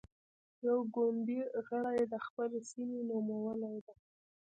يوه 0.65 0.81
ګوندي 0.95 1.39
غړې 1.67 2.01
د 2.13 2.15
خپلې 2.25 2.59
سيمې 2.71 2.99
نومولې 3.09 3.73
ده. 3.85 3.93